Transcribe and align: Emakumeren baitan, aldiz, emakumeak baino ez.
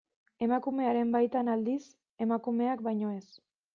Emakumeren 0.45 1.11
baitan, 1.15 1.51
aldiz, 1.55 1.79
emakumeak 2.29 2.83
baino 2.89 3.13
ez. 3.19 3.25